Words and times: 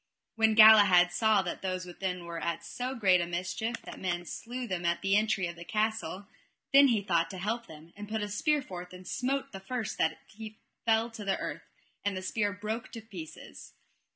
When 0.35 0.55
Galahad 0.55 1.11
saw 1.11 1.43
that 1.43 1.61
those 1.61 1.85
within 1.85 2.25
were 2.25 2.39
at 2.39 2.65
so 2.65 2.95
great 2.95 3.21
a 3.21 3.27
mischief 3.27 3.83
that 3.83 3.99
men 3.99 4.25
slew 4.25 4.65
them 4.65 4.83
at 4.83 5.03
the 5.03 5.15
entry 5.15 5.45
of 5.45 5.55
the 5.55 5.63
castle, 5.63 6.25
then 6.73 6.87
he 6.87 7.03
thought 7.03 7.29
to 7.29 7.37
help 7.37 7.67
them, 7.67 7.93
and 7.95 8.09
put 8.09 8.23
a 8.23 8.27
spear 8.27 8.63
forth 8.63 8.93
and 8.93 9.07
smote 9.07 9.51
the 9.51 9.59
first 9.59 9.99
that 9.99 10.17
he 10.25 10.57
fell 10.87 11.11
to 11.11 11.23
the 11.23 11.37
earth, 11.37 11.67
and 12.03 12.17
the 12.17 12.23
spear 12.23 12.51
brake 12.51 12.91
to 12.93 13.01
pieces. 13.01 13.73